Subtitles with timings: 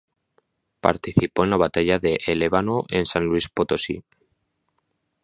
[0.79, 4.03] Participó en la Batalla de El Ébano en San Luis Potosí.